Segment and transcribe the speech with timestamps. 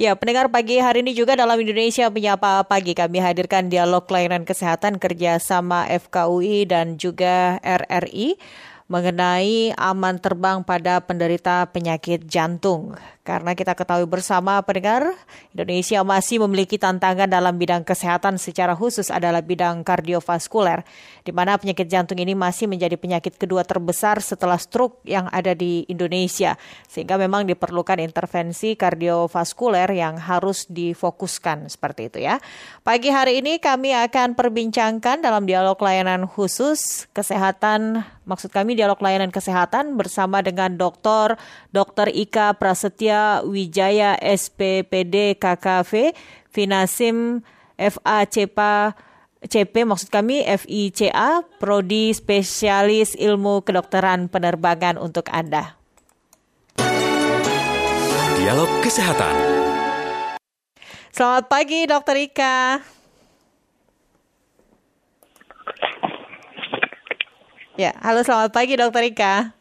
[0.00, 4.96] Ya, pendengar pagi hari ini juga dalam Indonesia Menyapa Pagi kami hadirkan dialog layanan kesehatan
[4.96, 8.40] kerjasama FKUI dan juga RRI
[8.90, 12.98] mengenai aman terbang pada penderita penyakit jantung.
[13.22, 15.14] Karena kita ketahui bersama pendengar,
[15.54, 20.82] Indonesia masih memiliki tantangan dalam bidang kesehatan secara khusus adalah bidang kardiovaskuler,
[21.22, 25.86] di mana penyakit jantung ini masih menjadi penyakit kedua terbesar setelah stroke yang ada di
[25.86, 26.58] Indonesia.
[26.90, 32.42] Sehingga memang diperlukan intervensi kardiovaskuler yang harus difokuskan seperti itu ya.
[32.82, 39.34] Pagi hari ini kami akan perbincangkan dalam dialog layanan khusus kesehatan, maksud kami dialog layanan
[39.34, 41.34] kesehatan bersama dengan Dr.
[41.74, 42.06] Dr.
[42.14, 46.14] Ika Prasetya Wijaya SPPD KKV,
[46.46, 47.42] Finasim
[47.74, 48.94] FA CEPA
[49.40, 55.80] CP maksud kami FICA, Prodi Spesialis Ilmu Kedokteran Penerbangan untuk Anda.
[58.36, 59.32] Dialog Kesehatan.
[61.08, 62.99] Selamat pagi Dokter Ika.
[67.80, 69.56] Ya, halo selamat pagi Dokter Ika.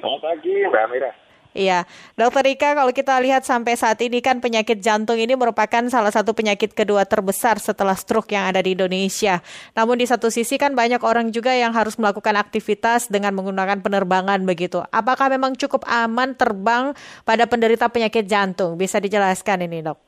[0.00, 1.12] Selamat pagi Mbak Amira.
[1.52, 1.84] Iya,
[2.16, 6.32] Dokter Ika, kalau kita lihat sampai saat ini kan penyakit jantung ini merupakan salah satu
[6.32, 9.44] penyakit kedua terbesar setelah stroke yang ada di Indonesia.
[9.76, 14.40] Namun di satu sisi kan banyak orang juga yang harus melakukan aktivitas dengan menggunakan penerbangan
[14.48, 14.80] begitu.
[14.88, 16.96] Apakah memang cukup aman terbang
[17.28, 18.80] pada penderita penyakit jantung?
[18.80, 20.00] Bisa dijelaskan ini, dok?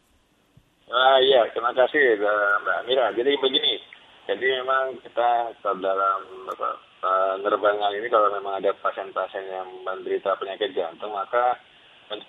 [0.89, 3.13] Ah iya, terima kasih Mbak Amira.
[3.13, 3.77] Jadi begini,
[4.25, 11.11] jadi memang kita dalam apa, penerbangan ini kalau memang ada pasien-pasien yang menderita penyakit jantung
[11.11, 11.59] maka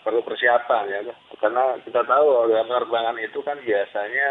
[0.02, 1.00] perlu persiapan ya
[1.38, 4.30] karena kita tahu dalam penerbangan itu kan biasanya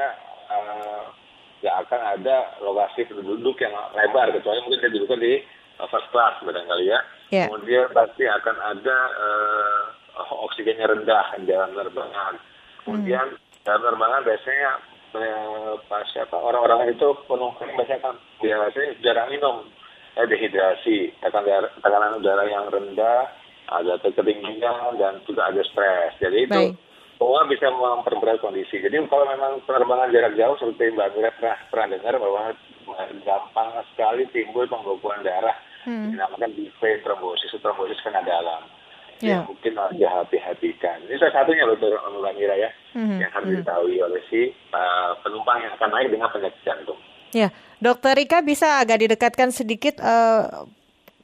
[1.63, 5.45] nggak uh, akan ada lokasi duduk yang lebar kecuali mungkin dia duduk di
[5.87, 7.47] first class barangkali ya yeah.
[7.47, 9.83] kemudian pasti akan ada uh,
[10.51, 12.35] oksigennya rendah di dalam penerbangan
[12.83, 13.63] kemudian hmm.
[13.63, 14.71] dalam penerbangan biasanya
[15.15, 19.69] uh, pas siapa orang-orang itu penumpang biasanya kan biasanya jarang minum
[20.19, 23.31] eh, dehidrasi, tekanan, tekanan udara yang rendah,
[23.73, 26.13] ada kekeringan dan juga ada stres.
[26.21, 26.77] Jadi itu Baik.
[27.17, 28.83] semua bisa memperberat kondisi.
[28.83, 32.41] Jadi kalau memang penerbangan jarak jauh seperti Mbak Mira pernah, pernah dengar bahwa
[33.23, 35.57] gampang sekali timbul pembekuan darah.
[35.83, 36.15] Hmm.
[36.15, 38.63] Dinamakan vein trombosis, trombosis kena dalam.
[39.23, 39.47] Yeah.
[39.47, 40.99] Yang mungkin harus dihati-hatikan.
[41.07, 43.19] Ini salah satunya loh Mbak Mira ya, hmm.
[43.23, 43.55] yang harus hmm.
[43.63, 46.99] diketahui oleh si uh, penumpang yang akan naik dengan penyakit jantung.
[47.33, 47.49] Ya,
[47.81, 50.69] Dokter Rika bisa agak didekatkan sedikit uh,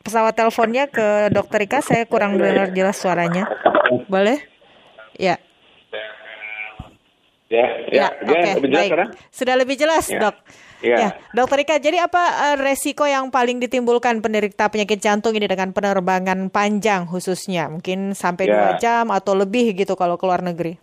[0.01, 1.85] pesawat teleponnya ke Dokter Rika.
[1.85, 3.45] Saya kurang dengar jelas suaranya.
[4.09, 4.41] Boleh?
[5.21, 5.37] Ya.
[7.49, 8.91] Ya, ya, ya oke, okay, baik.
[9.33, 10.21] Sudah lebih jelas, ya.
[10.21, 10.37] dok.
[10.85, 10.97] Ya.
[11.01, 11.81] ya, dokter Rika.
[11.81, 17.73] Jadi apa uh, resiko yang paling ditimbulkan penderita penyakit jantung ini dengan penerbangan panjang khususnya,
[17.73, 18.53] mungkin sampai ya.
[18.53, 20.77] dua jam atau lebih gitu kalau keluar negeri?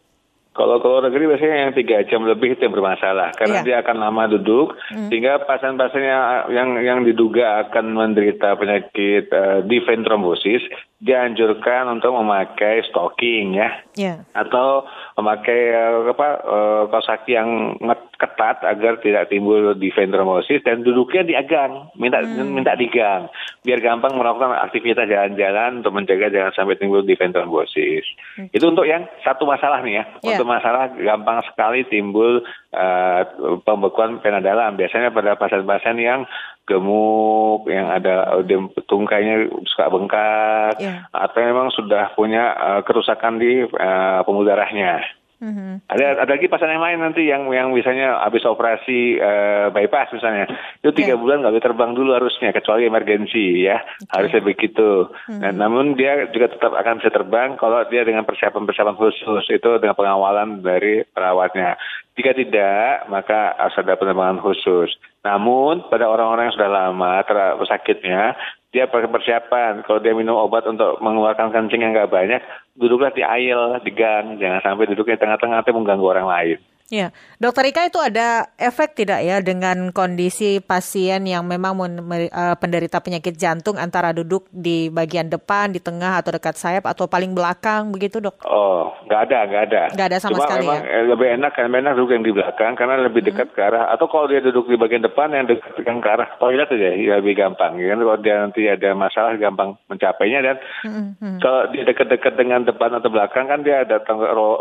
[0.55, 3.65] Kalau ke luar negeri biasanya yang tiga jam lebih itu yang bermasalah karena yeah.
[3.67, 5.11] dia akan lama duduk mm.
[5.11, 10.63] sehingga pasien-pasien yang, yang yang diduga akan menderita penyakit uh, di vein trombosis
[11.03, 14.23] dianjurkan untuk memakai stocking ya yeah.
[14.31, 14.87] atau
[15.19, 17.75] memakai uh, apa uh, kaos kaki yang
[18.17, 22.49] ketat agar tidak timbul trombosis dan duduknya diagang minta mm.
[22.49, 23.29] minta digang
[23.61, 28.07] biar gampang melakukan aktivitas jalan-jalan untuk menjaga jangan sampai timbul di vein trombosis
[28.39, 28.49] mm.
[28.49, 32.39] itu untuk yang satu masalah nih ya yeah masalah gampang sekali timbul
[32.71, 33.21] uh,
[33.61, 34.79] pembekuan pena dalam.
[34.79, 36.23] Biasanya pada pasien-pasien yang
[36.65, 38.41] gemuk, yang ada
[38.89, 41.05] tungkainya suka bengkak, yeah.
[41.13, 45.03] atau memang sudah punya uh, kerusakan di uh, pembuluh darahnya.
[45.35, 45.91] Mm-hmm.
[45.91, 50.47] Ada ada lagi pasien yang lain nanti yang yang misalnya habis operasi uh, bypass misalnya
[50.79, 51.19] itu tiga yeah.
[51.19, 54.15] bulan nggak boleh terbang dulu harusnya kecuali emergensi ya okay.
[54.15, 55.11] harusnya begitu.
[55.11, 55.41] Mm-hmm.
[55.43, 59.95] Nah, namun dia juga tetap akan bisa terbang kalau dia dengan persiapan-persiapan khusus itu dengan
[59.99, 61.75] pengawalan dari perawatnya.
[62.15, 64.95] Jika tidak maka harus ada penerbangan khusus.
[65.27, 67.19] Namun pada orang-orang yang sudah lama
[67.67, 68.39] sakitnya
[68.75, 69.87] dia pakai persiapan.
[69.87, 72.43] Kalau dia minum obat untuk mengeluarkan kencing yang nggak banyak,
[72.75, 74.35] duduklah di aisle, di gang.
[74.35, 76.59] Jangan sampai duduknya di tengah-tengah nanti mengganggu orang lain.
[76.85, 77.09] Ya,
[77.41, 83.33] Dokter Ika itu ada efek tidak ya dengan kondisi pasien yang memang uh, penderita penyakit
[83.41, 88.21] jantung antara duduk di bagian depan, di tengah atau dekat sayap atau paling belakang begitu
[88.21, 88.37] dok?
[88.45, 89.81] Oh, nggak ada, nggak ada.
[89.97, 91.01] Nggak ada sama Cuma sekali memang ya?
[91.09, 93.29] lebih enak kan enak duduk yang di belakang karena lebih hmm.
[93.33, 93.55] dekat hmm.
[93.57, 93.83] ke arah.
[93.89, 97.17] Atau kalau dia duduk di bagian depan yang dekat yang ke arah toilet aja ya
[97.17, 97.81] lebih gampang.
[97.81, 100.57] Ya, kalau dia nanti ada masalah gampang mencapainya dan.
[100.85, 101.41] Hmm.
[101.41, 104.05] kalau dia dekat-dekat dengan depan atau belakang kan dia ada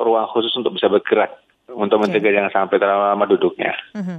[0.01, 2.37] ruang khusus untuk bisa bergerak untuk mencegah okay.
[2.37, 3.73] jangan sampai terlalu lama duduknya.
[3.97, 4.19] Mhm.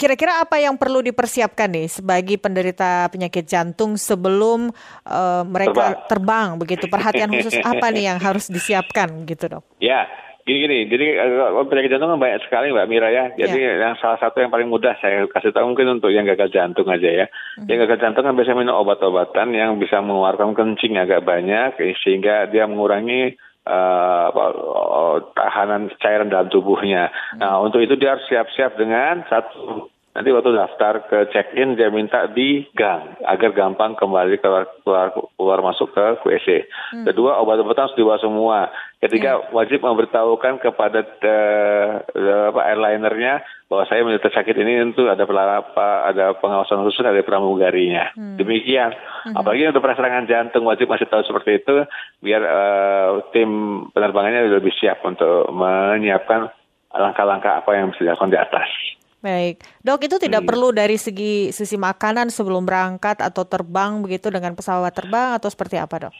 [0.00, 4.72] Kira-kira apa yang perlu dipersiapkan nih sebagai penderita penyakit jantung sebelum
[5.04, 6.08] uh, mereka terbang.
[6.08, 6.84] terbang begitu?
[6.88, 9.64] Perhatian khusus apa nih yang harus disiapkan gitu dok?
[9.76, 10.08] Ya,
[10.42, 13.30] Gini-gini, jadi uh, penyakit jantung kan banyak sekali Mbak Mira ya.
[13.30, 13.78] Jadi yeah.
[13.78, 17.06] yang salah satu yang paling mudah saya kasih tahu mungkin untuk yang gagal jantung aja
[17.06, 17.26] ya.
[17.30, 17.70] Mm-hmm.
[17.70, 22.66] Yang gagal jantung kan biasanya minum obat-obatan yang bisa mengeluarkan kencing agak banyak sehingga dia
[22.66, 27.12] mengurangi uh, tahanan cairan dalam tubuhnya.
[27.38, 32.28] Nah untuk itu dia harus siap-siap dengan satu Nanti waktu daftar ke check-in dia minta
[32.28, 35.08] di gang agar gampang kembali keluar keluar,
[35.40, 36.68] keluar masuk ke WC.
[36.92, 37.08] Hmm.
[37.08, 38.68] Kedua obat-obatan harus dibawa semua.
[39.02, 39.50] Ketiga hmm.
[39.50, 46.38] wajib memberitahukan kepada uh, apa airlinernya bahwa saya menderita sakit ini tentu ada apa ada
[46.38, 48.14] pengawasan khusus ada pramugarinya.
[48.14, 48.38] Hmm.
[48.38, 48.94] Demikian.
[49.26, 49.34] Hmm.
[49.34, 51.82] Apalagi untuk serangan jantung wajib masih tahu seperti itu
[52.22, 53.50] biar uh, tim
[53.90, 56.54] penerbangannya lebih siap untuk menyiapkan
[56.94, 58.70] langkah-langkah apa yang bisa dilakukan di atas.
[59.18, 60.50] Baik, dok itu tidak hmm.
[60.50, 65.78] perlu dari segi sisi makanan sebelum berangkat atau terbang begitu dengan pesawat terbang atau seperti
[65.82, 66.14] apa dok?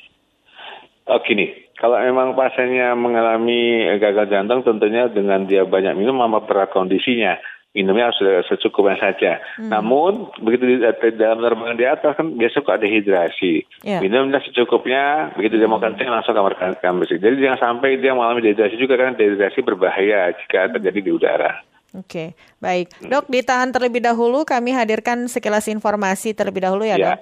[1.11, 1.51] Oh gini,
[1.83, 7.35] kalau memang pasiennya mengalami gagal jantung tentunya dengan dia banyak minum sama berat kondisinya
[7.73, 9.41] minumnya harus secukupnya saja.
[9.57, 9.73] Hmm.
[9.73, 10.77] Namun begitu di,
[11.17, 13.65] dalam penerbangan di atas kan biasa kok ada hidrasi.
[13.81, 14.05] Yeah.
[14.05, 15.97] Minumnya secukupnya, begitu dia mau hmm.
[15.97, 20.69] kencing langsung kamar kamar Jadi jangan sampai dia mengalami dehidrasi juga karena dehidrasi berbahaya jika
[20.77, 21.53] terjadi di udara.
[21.93, 23.05] Oke, baik.
[23.05, 24.49] Dok, ditahan terlebih dahulu.
[24.49, 27.21] Kami hadirkan sekilas informasi terlebih dahulu ya, ya dok.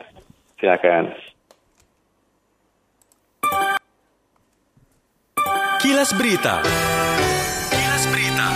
[0.62, 1.29] Silakan.
[5.80, 6.60] Kilas Berita.
[7.72, 8.48] Kilas Berita.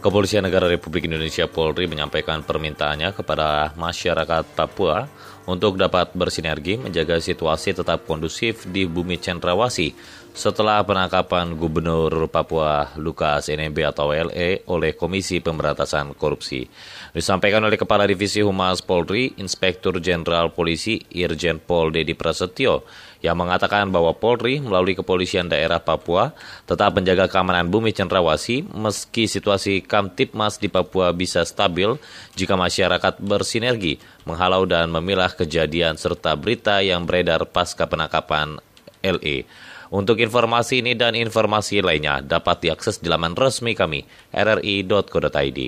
[0.00, 5.04] Kepolisian Negara Republik Indonesia Polri menyampaikan permintaannya kepada masyarakat Papua
[5.44, 9.92] untuk dapat bersinergi menjaga situasi tetap kondusif di bumi Cendrawasih
[10.38, 16.62] setelah penangkapan Gubernur Papua Lukas NMB atau LE oleh Komisi Pemberantasan Korupsi.
[17.10, 22.86] Disampaikan oleh Kepala Divisi Humas Polri, Inspektur Jenderal Polisi Irjen Pol Dedi Prasetyo,
[23.18, 26.30] yang mengatakan bahwa Polri melalui Kepolisian Daerah Papua
[26.70, 31.98] tetap menjaga keamanan bumi cendrawasi meski situasi Kamtipmas di Papua bisa stabil
[32.38, 38.62] jika masyarakat bersinergi menghalau dan memilah kejadian serta berita yang beredar pasca penangkapan
[39.02, 39.66] LE.
[39.88, 45.60] Untuk informasi ini dan informasi lainnya dapat diakses di laman resmi kami rri.co.id.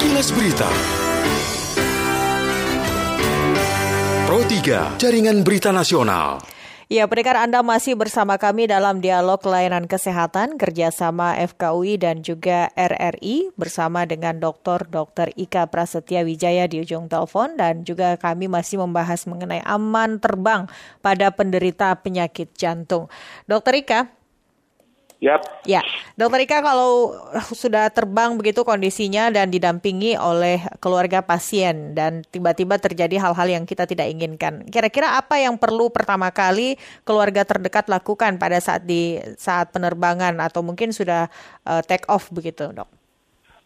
[0.00, 0.70] Kilas Berita
[4.26, 6.59] Pro 3 Jaringan Berita Nasional
[6.90, 13.54] Ya, pendengar Anda masih bersama kami dalam dialog layanan kesehatan kerjasama FKUI dan juga RRI
[13.54, 14.90] bersama dengan Dr.
[14.90, 15.30] Dr.
[15.38, 20.66] Ika Prasetya Wijaya di ujung telepon dan juga kami masih membahas mengenai aman terbang
[20.98, 23.06] pada penderita penyakit jantung.
[23.46, 23.86] Dr.
[23.86, 24.10] Ika,
[25.20, 25.44] Yap.
[25.68, 25.84] Ya,
[26.16, 27.12] Dokter Ika kalau
[27.52, 33.84] sudah terbang begitu kondisinya dan didampingi oleh keluarga pasien dan tiba-tiba terjadi hal-hal yang kita
[33.84, 34.64] tidak inginkan.
[34.72, 40.64] Kira-kira apa yang perlu pertama kali keluarga terdekat lakukan pada saat di saat penerbangan atau
[40.64, 41.28] mungkin sudah
[41.68, 42.88] uh, take off begitu, Dok?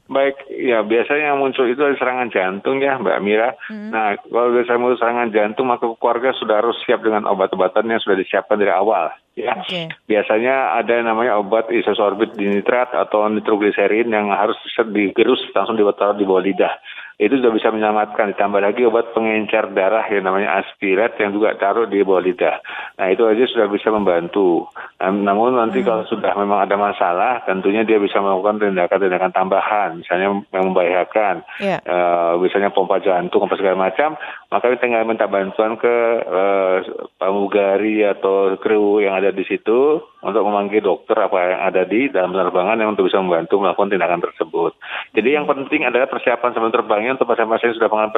[0.05, 3.57] Baik, ya biasanya yang muncul itu adalah serangan jantung ya Mbak Mira.
[3.71, 3.89] Hmm.
[3.89, 8.19] Nah, kalau saya muncul serangan jantung maka keluarga sudah harus siap dengan obat-obatan yang sudah
[8.21, 9.15] disiapkan dari awal.
[9.35, 9.91] Ya, okay.
[10.07, 14.55] biasanya ada yang namanya obat isosorbit dinitrat atau nitrogliserin yang harus
[14.95, 16.75] digerus langsung ditaruh di bawah lidah
[17.15, 18.35] itu sudah bisa menyelamatkan.
[18.35, 22.59] Ditambah lagi obat pengencer darah yang namanya aspirat yang juga taruh di bawah lidah.
[22.99, 24.67] Nah itu aja sudah bisa membantu.
[25.11, 25.89] Namun nanti hmm.
[25.89, 31.81] kalau sudah memang ada masalah, tentunya dia bisa melakukan tindakan-tindakan tambahan, misalnya yang membahayakan, yeah.
[31.89, 34.21] uh, misalnya pompa jantung, apa segala macam.
[34.53, 36.77] Maka kita tinggal minta bantuan ke uh,
[37.17, 42.33] pramugari atau kru yang ada di situ untuk memanggil dokter apa yang ada di dalam
[42.33, 44.73] penerbangan yang untuk bisa membantu melakukan tindakan tersebut.
[45.17, 48.15] Jadi yang penting adalah persiapan sebelum terbang misalnya untuk pasien-pasien sudah mengalami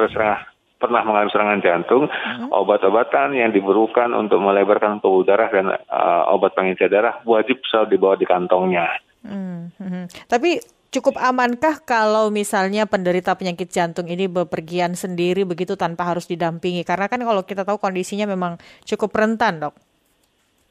[0.77, 2.53] pernah mengalami serangan jantung, hmm.
[2.53, 8.15] obat-obatan yang diperlukan untuk melebarkan pembuluh darah dan uh, obat pengencer darah wajib selalu dibawa
[8.15, 8.87] di kantongnya.
[9.25, 9.73] Hmm.
[9.81, 10.05] Hmm.
[10.29, 10.61] Tapi
[10.93, 16.85] cukup amankah kalau misalnya penderita penyakit jantung ini bepergian sendiri begitu tanpa harus didampingi?
[16.85, 19.86] Karena kan kalau kita tahu kondisinya memang cukup rentan, dok.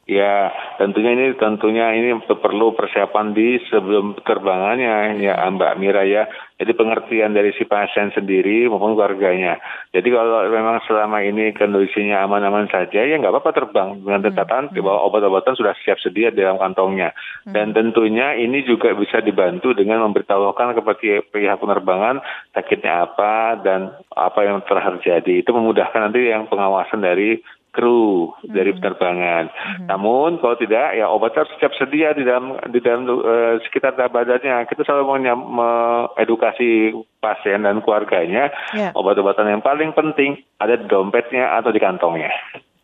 [0.07, 6.31] Ya, tentunya ini tentunya ini perlu persiapan di sebelum terbangannya ya Mbak Mira ya.
[6.63, 9.59] Jadi pengertian dari si pasien sendiri maupun keluarganya.
[9.91, 14.65] Jadi kalau memang selama ini kondisinya aman-aman saja ya nggak apa-apa terbang dengan hmm, catatan
[14.71, 14.79] hmm.
[14.79, 17.11] bahwa obat-obatan sudah siap sedia di dalam kantongnya.
[17.43, 17.59] Hmm.
[17.59, 22.23] Dan tentunya ini juga bisa dibantu dengan memberitahukan kepada pihak penerbangan
[22.55, 25.43] sakitnya apa dan apa yang telah terjadi.
[25.43, 27.43] Itu memudahkan nanti yang pengawasan dari
[27.77, 28.81] kru dari hmm.
[28.81, 29.45] penerbangan.
[29.53, 29.87] Hmm.
[29.93, 34.65] Namun kalau tidak ya obat harus siap sedia di dalam di dalam uh, sekitar badannya.
[34.65, 38.97] Kita selalu mengedukasi pasien dan keluarganya yeah.
[38.97, 42.33] obat-obatan yang paling penting ada di dompetnya atau di kantongnya.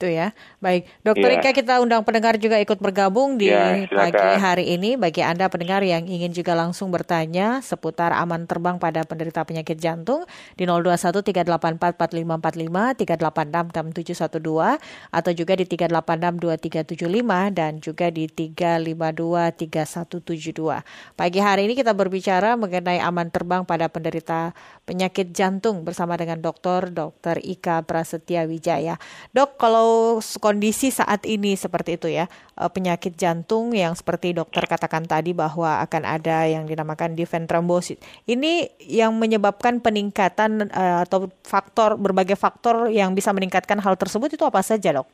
[0.02, 0.34] Itu ya.
[0.58, 1.38] Baik, Dokter ya.
[1.38, 4.98] Ika kita undang pendengar juga ikut bergabung di ya, pagi hari ini.
[4.98, 10.26] Bagi Anda pendengar yang ingin juga langsung bertanya seputar aman terbang pada penderita penyakit jantung
[10.58, 14.82] di 0213844545, 3866712
[15.14, 20.82] atau juga di 3862375 dan juga di 3523172.
[21.14, 24.50] Pagi hari ini kita berbicara mengenai aman terbang pada penderita
[24.82, 27.38] penyakit jantung bersama dengan dokter Dr.
[27.38, 28.98] Ika Prasetya Wijaya.
[29.30, 32.26] Dok, kalau kondisi saat ini seperti itu ya,
[32.58, 38.02] eh, penyakit jantung yang seperti dokter katakan tadi bahwa akan ada yang dinamakan event trombosis.
[38.26, 44.42] Ini yang menyebabkan peningkatan uh, atau faktor berbagai faktor yang bisa meningkatkan hal tersebut itu
[44.42, 45.06] apa saja, Dok?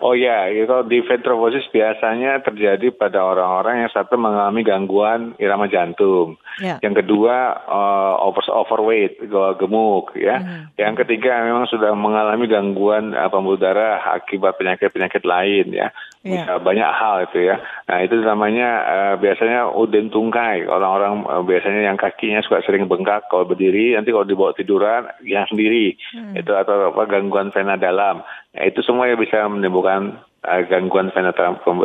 [0.00, 6.40] Oh ya, kalau di trombosis biasanya terjadi pada orang-orang yang satu mengalami gangguan irama jantung,
[6.56, 6.80] yeah.
[6.80, 9.20] yang kedua uh, over overweight,
[9.60, 10.80] gemuk, ya, mm.
[10.80, 15.92] yang ketiga memang sudah mengalami gangguan uh, pembuluh darah akibat penyakit-penyakit lain, ya,
[16.24, 16.44] yeah.
[16.44, 17.56] bisa banyak hal itu ya.
[17.88, 23.28] Nah itu namanya uh, biasanya uden tungkai, orang-orang uh, biasanya yang kakinya suka sering bengkak
[23.32, 26.36] kalau berdiri, nanti kalau dibawa tiduran yang sendiri, mm.
[26.36, 28.20] itu atau apa gangguan vena dalam.
[28.50, 31.32] Nah, itu semua yang bisa menimbulkan uh, gangguan vena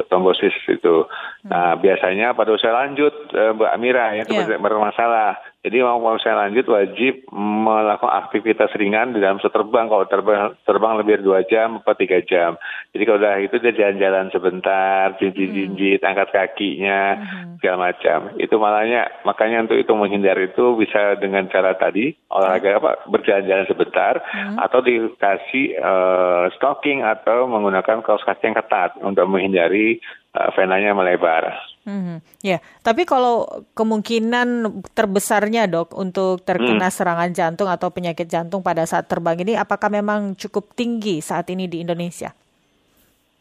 [0.10, 1.06] trombosis itu.
[1.46, 1.50] Hmm.
[1.52, 4.60] Nah, biasanya pada usia lanjut uh, Mbak Amira ya yeah.
[4.60, 5.38] bermasalah.
[5.66, 9.90] Jadi mau saya lanjut wajib melakukan aktivitas ringan di dalam seterbang.
[9.90, 12.54] Kalau terbang, terbang lebih dari dua jam atau tiga jam.
[12.94, 16.10] Jadi kalau udah itu dia jalan-jalan sebentar, jinjit-jinjit, hmm.
[16.14, 17.58] angkat kakinya, hmm.
[17.58, 18.38] segala macam.
[18.38, 24.22] Itu malahnya makanya untuk itu menghindari itu bisa dengan cara tadi olahraga apa berjalan-jalan sebentar
[24.22, 24.62] hmm.
[24.62, 29.98] atau dikasih uh, stocking atau menggunakan kaos kaki yang ketat untuk menghindari
[30.38, 31.75] uh, venanya melebar.
[31.86, 33.46] Hmm, ya, tapi kalau
[33.78, 36.98] kemungkinan terbesarnya dok untuk terkena hmm.
[36.98, 41.70] serangan jantung atau penyakit jantung pada saat terbang ini, apakah memang cukup tinggi saat ini
[41.70, 42.34] di Indonesia?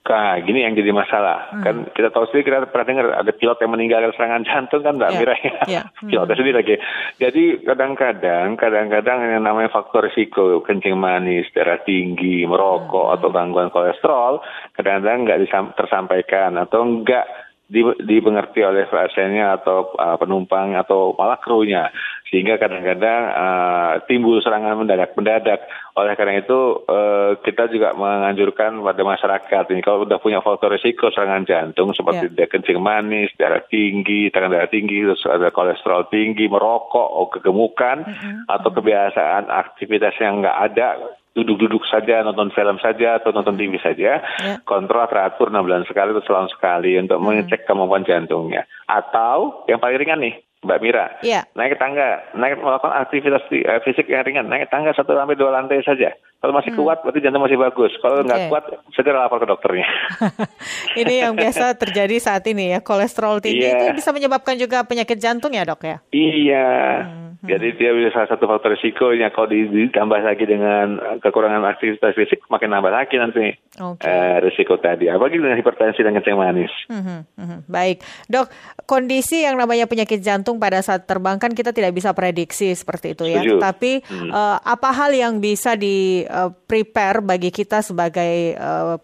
[0.05, 1.49] Nah, gini yang jadi masalah.
[1.49, 1.65] Hmm.
[1.65, 5.09] Kan kita tahu sendiri, kita pernah dengar ada pilot yang meninggal serangan jantung kan Mbak
[5.09, 5.21] yeah.
[5.25, 5.55] Mira ya.
[5.81, 5.85] Yeah.
[5.97, 6.09] Hmm.
[6.13, 6.77] Pilotnya sendiri lagi.
[7.17, 13.15] Jadi kadang-kadang, kadang-kadang yang namanya faktor risiko, kencing manis, darah tinggi, merokok, hmm.
[13.17, 14.45] atau gangguan kolesterol,
[14.77, 15.41] kadang-kadang nggak
[15.73, 17.44] tersampaikan atau nggak
[17.99, 21.89] dipengerti oleh pasiennya atau uh, penumpang atau malah krunya
[22.29, 25.65] sehingga kadang-kadang uh, timbul serangan mendadak-mendadak
[25.97, 31.09] oleh karena itu uh, kita juga menganjurkan pada masyarakat ini kalau sudah punya faktor risiko
[31.09, 32.51] serangan jantung seperti yeah.
[32.51, 38.13] kencing manis, darah tinggi, tekanan darah tinggi, terus ada kolesterol tinggi, merokok, atau kegemukan mm
[38.13, 38.37] -hmm.
[38.51, 40.89] atau kebiasaan aktivitas yang nggak ada
[41.35, 44.59] duduk-duduk saja, nonton film saja, atau nonton TV saja, yeah.
[44.63, 47.27] kontrol teratur 6 bulan sekali atau setahun sekali untuk hmm.
[47.27, 48.65] mengecek kemampuan jantungnya.
[48.87, 51.45] Atau yang paling ringan nih, Mbak Mira, yeah.
[51.59, 55.83] naik tangga, naik melakukan aktivitas uh, fisik yang ringan, naik tangga satu sampai dua lantai
[55.83, 56.15] saja.
[56.39, 56.81] Kalau masih hmm.
[56.81, 57.93] kuat, berarti jantung masih bagus.
[57.99, 58.27] Kalau okay.
[58.31, 58.65] nggak kuat,
[58.95, 59.89] segera lapor ke dokternya.
[61.03, 63.91] ini yang biasa terjadi saat ini ya, kolesterol tinggi yeah.
[63.91, 65.97] itu bisa menyebabkan juga penyakit jantung ya dok ya?
[66.15, 66.69] Iya.
[67.05, 67.24] Hmm.
[67.45, 67.53] Hmm.
[67.53, 72.73] Jadi dia bisa salah satu faktor risikonya kalau ditambah lagi dengan kekurangan aktivitas fisik makin
[72.73, 74.09] nambah lagi nanti okay.
[74.09, 75.13] uh, risiko tadi.
[75.13, 76.73] Apalagi dengan hipertensi dan kencing manis.
[76.89, 78.01] Hmm, hmm, Baik,
[78.33, 78.49] dok.
[78.89, 83.29] Kondisi yang namanya penyakit jantung pada saat terbang kan kita tidak bisa prediksi seperti itu
[83.29, 83.45] ya.
[83.45, 83.61] Setuju.
[83.61, 84.33] Tapi hmm.
[84.33, 88.99] uh, apa hal yang bisa di uh, prepare bagi kita sebagai uh, Eh,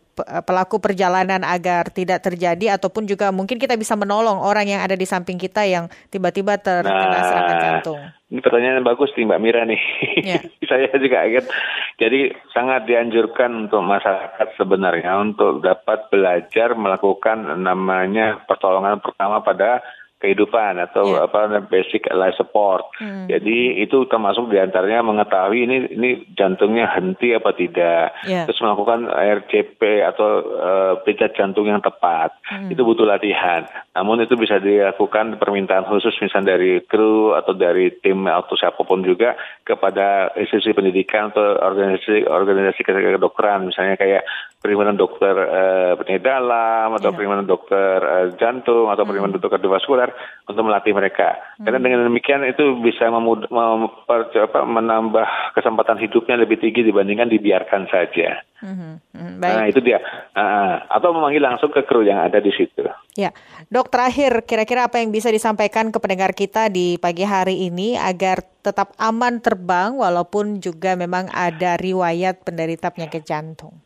[0.44, 5.06] pelaku perjalanan agar tidak terjadi ataupun juga mungkin kita bisa menolong orang yang ada di
[5.08, 8.00] samping kita yang tiba-tiba terkena nah, serangan jantung.
[8.30, 9.82] Ini pertanyaan yang bagus nih Mbak Mira nih.
[10.22, 10.42] Yeah.
[10.70, 11.50] Saya juga ingat.
[11.98, 19.82] Jadi sangat dianjurkan untuk masyarakat sebenarnya untuk dapat belajar melakukan namanya pertolongan pertama pada
[20.20, 21.24] kehidupan atau yeah.
[21.24, 22.84] apa basic life support.
[23.00, 23.24] Hmm.
[23.26, 28.44] Jadi itu termasuk di antaranya mengetahui ini ini jantungnya henti apa tidak, yeah.
[28.44, 32.36] terus melakukan RCP atau uh, pijat jantung yang tepat.
[32.44, 32.68] Hmm.
[32.68, 33.64] Itu butuh latihan.
[33.96, 39.00] Namun itu bisa dilakukan permintaan khusus misalnya dari kru atau dari tim atau siapa pun
[39.00, 39.34] juga
[39.64, 44.22] kepada institusi pendidikan atau organisasi organisasi kedokteran misalnya kayak
[44.60, 47.16] perlindungan dokter uh, penyakit dalam atau yeah.
[47.16, 49.40] perlindungan dokter uh, jantung atau perlindungan hmm.
[49.40, 50.12] dokter kardiovaskuler
[50.44, 51.40] untuk melatih mereka.
[51.56, 51.64] Hmm.
[51.64, 57.88] Karena dengan demikian itu bisa memud- memper, apa, menambah kesempatan hidupnya lebih tinggi dibandingkan dibiarkan
[57.88, 58.44] saja.
[58.60, 59.00] Hmm.
[59.16, 59.40] Hmm.
[59.40, 59.56] Baik.
[59.56, 59.98] Nah itu dia.
[60.36, 62.84] Uh, atau memanggil langsung ke kru yang ada di situ.
[63.16, 63.32] Ya,
[63.72, 68.44] dok terakhir kira-kira apa yang bisa disampaikan ke pendengar kita di pagi hari ini agar
[68.60, 73.80] tetap aman terbang walaupun juga memang ada riwayat penderita penyakit jantung.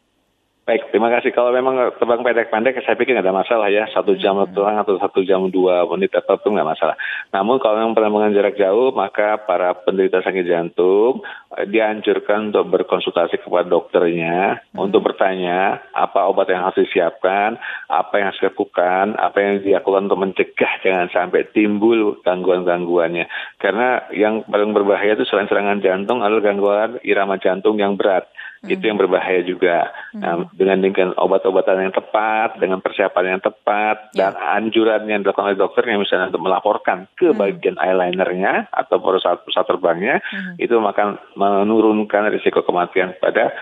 [0.65, 1.29] Baik, terima kasih.
[1.37, 3.85] Kalau memang terbang pendek-pendek, saya pikir nggak ada masalah ya.
[3.93, 4.81] Satu jam hmm.
[4.81, 6.97] atau satu jam dua menit atau itu nggak masalah.
[7.37, 11.21] Namun kalau memang penerbangan jarak jauh, maka para penderita sakit jantung
[11.53, 14.81] eh, dianjurkan untuk berkonsultasi kepada dokternya hmm.
[14.81, 17.61] untuk bertanya apa obat yang harus disiapkan,
[17.93, 23.29] apa yang harus dilakukan, apa yang dilakukan untuk mencegah jangan sampai timbul gangguan-gangguannya.
[23.61, 28.25] Karena yang paling berbahaya itu selain serangan jantung adalah gangguan irama jantung yang berat
[28.71, 29.93] itu yang berbahaya juga.
[30.15, 30.21] Hmm.
[30.21, 34.31] Nah, dengan dengan obat-obatan yang tepat, dengan persiapan yang tepat, yeah.
[34.31, 37.39] dan anjuran yang dilakukan oleh dokternya misalnya untuk melaporkan ke hmm.
[37.39, 40.61] bagian eyelinernya atau pusat terbangnya, hmm.
[40.61, 43.53] itu akan menurunkan risiko kematian pada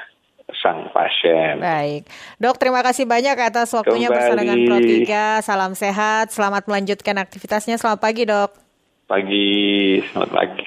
[0.61, 1.59] sang pasien.
[1.59, 2.07] Baik,
[2.37, 5.41] dok terima kasih banyak atas waktunya bersama dengan Pro 3.
[5.41, 7.81] Salam sehat, selamat melanjutkan aktivitasnya.
[7.81, 8.51] Selamat pagi dok.
[9.09, 10.65] Pagi, selamat pagi.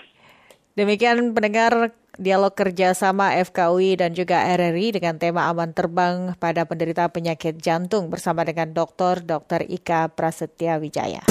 [0.76, 7.60] Demikian pendengar dialog kerjasama FKUI dan juga RRI dengan tema aman terbang pada penderita penyakit
[7.60, 9.24] jantung bersama dengan Dr.
[9.24, 9.68] Dr.
[9.68, 11.24] Ika Prasetya Wijaya.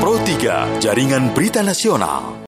[0.00, 2.38] Pro 3, Jaringan Berita Nasional.